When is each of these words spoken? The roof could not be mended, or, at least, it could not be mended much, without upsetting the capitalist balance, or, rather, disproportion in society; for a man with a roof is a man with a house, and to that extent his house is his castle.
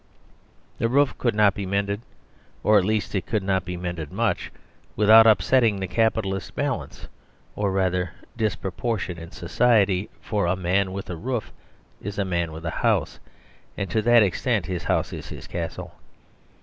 The 0.79 0.89
roof 0.89 1.15
could 1.19 1.35
not 1.35 1.53
be 1.53 1.67
mended, 1.67 2.01
or, 2.63 2.79
at 2.79 2.83
least, 2.83 3.13
it 3.13 3.27
could 3.27 3.43
not 3.43 3.65
be 3.65 3.77
mended 3.77 4.11
much, 4.11 4.51
without 4.95 5.27
upsetting 5.27 5.79
the 5.79 5.85
capitalist 5.85 6.55
balance, 6.55 7.07
or, 7.55 7.71
rather, 7.71 8.13
disproportion 8.35 9.19
in 9.19 9.29
society; 9.29 10.09
for 10.19 10.47
a 10.47 10.55
man 10.55 10.91
with 10.91 11.11
a 11.11 11.15
roof 11.15 11.53
is 12.01 12.17
a 12.17 12.25
man 12.25 12.51
with 12.51 12.65
a 12.65 12.71
house, 12.81 13.19
and 13.77 13.91
to 13.91 14.01
that 14.01 14.23
extent 14.23 14.65
his 14.65 14.85
house 14.85 15.13
is 15.13 15.27
his 15.29 15.45
castle. 15.45 15.93